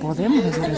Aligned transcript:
Podemos 0.00 0.44
hacer 0.44 0.70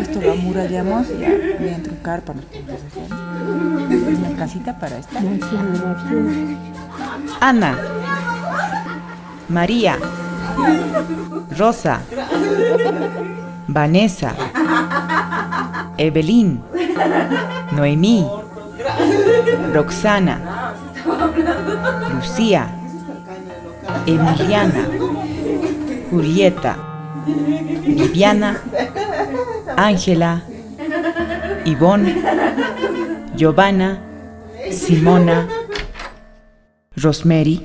Esto 0.00 0.20
lo 0.20 0.32
amurallamos 0.32 1.06
y 1.08 1.14
voy 1.14 1.68
a 1.68 1.76
entrucar 1.76 2.22
para 2.22 2.40
Una 4.18 4.36
casita 4.36 4.78
para 4.78 4.98
esta. 4.98 5.20
Ana. 7.40 7.78
María. 9.48 9.98
Rosa. 11.56 12.00
Vanessa. 13.68 14.34
Evelyn. 15.96 16.60
Noemí. 17.72 18.26
Roxana. 19.72 20.67
Lucía. 22.14 22.68
Emiliana. 24.06 24.88
Julieta. 26.10 26.76
Viviana. 27.26 28.60
Ángela. 29.76 30.42
Ivonne. 31.64 32.14
Giovanna. 33.36 33.98
Simona. 34.70 35.48
Rosemary. 36.96 37.60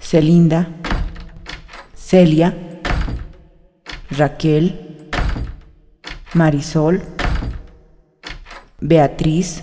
Celinda. 0.00 0.68
Celia. 1.94 2.54
Raquel. 4.10 4.96
Marisol. 6.34 7.02
Beatriz, 8.80 9.60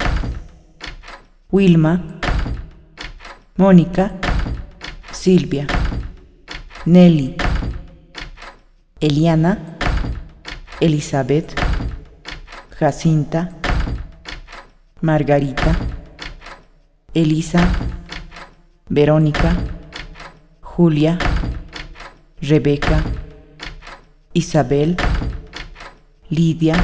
Wilma, 1.49 2.14
Mónica, 3.57 4.11
Silvia, 5.13 5.65
Nelly, 6.85 7.37
Eliana, 8.99 9.57
Elizabeth, 10.81 11.55
Jacinta, 12.77 13.49
Margarita, 14.99 15.73
Elisa, 17.13 17.65
Verónica, 18.89 19.55
Julia, 20.61 21.17
Rebeca, 22.41 23.01
Isabel, 24.33 24.97
Lidia, 26.29 26.75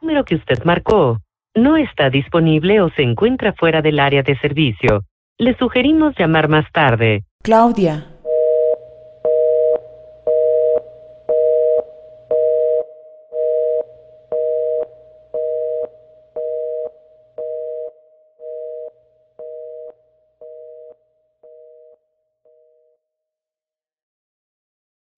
número 0.00 0.24
que 0.24 0.36
usted 0.36 0.64
marcó 0.64 1.18
no 1.54 1.76
está 1.76 2.10
disponible 2.10 2.80
o 2.80 2.90
se 2.90 3.02
encuentra 3.02 3.52
fuera 3.52 3.82
del 3.82 3.98
área 3.98 4.22
de 4.22 4.38
servicio. 4.38 5.02
Le 5.38 5.56
sugerimos 5.56 6.14
llamar 6.16 6.48
más 6.48 6.70
tarde. 6.72 7.24
Claudia. 7.42 8.09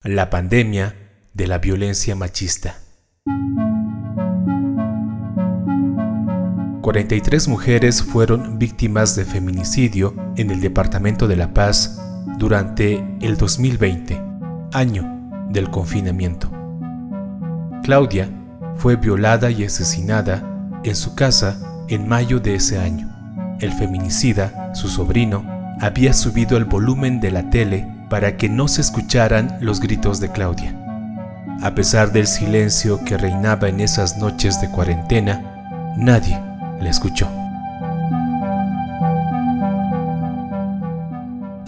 La 0.05 0.29
pandemia 0.29 0.95
de 1.33 1.47
la 1.47 1.59
violencia 1.59 2.13
machista. 2.13 2.75
43 6.81 7.47
mujeres 7.47 8.03
fueron 8.03 8.59
víctimas 8.59 9.15
de 9.15 9.23
feminicidio 9.23 10.13
en 10.35 10.51
el 10.51 10.59
Departamento 10.59 11.29
de 11.29 11.37
La 11.37 11.53
Paz 11.53 12.01
durante 12.37 13.01
el 13.21 13.37
2020, 13.37 14.21
año 14.73 15.45
del 15.47 15.69
confinamiento. 15.69 16.51
Claudia 17.83 18.27
fue 18.75 18.97
violada 18.97 19.51
y 19.51 19.63
asesinada 19.63 20.81
en 20.83 20.97
su 20.97 21.15
casa 21.15 21.85
en 21.87 22.09
mayo 22.09 22.41
de 22.41 22.55
ese 22.55 22.77
año. 22.77 23.09
El 23.61 23.71
feminicida, 23.71 24.75
su 24.75 24.89
sobrino, 24.89 25.45
había 25.79 26.11
subido 26.11 26.57
el 26.57 26.65
volumen 26.65 27.21
de 27.21 27.31
la 27.31 27.49
tele 27.49 28.02
para 28.13 28.37
que 28.37 28.47
no 28.47 28.67
se 28.67 28.81
escucharan 28.81 29.57
los 29.59 29.79
gritos 29.79 30.19
de 30.19 30.31
Claudia. 30.31 30.71
A 31.63 31.73
pesar 31.73 32.11
del 32.11 32.27
silencio 32.27 33.03
que 33.03 33.17
reinaba 33.17 33.69
en 33.69 33.81
esas 33.81 34.17
noches 34.19 34.61
de 34.61 34.69
cuarentena, 34.69 35.95
nadie 35.97 36.39
la 36.79 36.91
escuchó. 36.91 37.27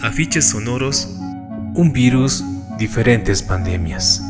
Afiches 0.00 0.50
sonoros, 0.50 1.18
un 1.74 1.92
virus, 1.92 2.44
diferentes 2.78 3.42
pandemias. 3.42 4.22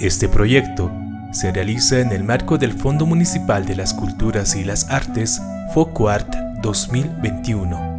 Este 0.00 0.28
proyecto 0.28 0.92
se 1.32 1.50
realiza 1.50 2.00
en 2.00 2.12
el 2.12 2.24
marco 2.24 2.58
del 2.58 2.74
Fondo 2.74 3.06
Municipal 3.06 3.64
de 3.64 3.76
las 3.76 3.94
Culturas 3.94 4.54
y 4.54 4.64
las 4.64 4.90
Artes, 4.90 5.40
FOCUART 5.72 6.60
2021 6.60 7.89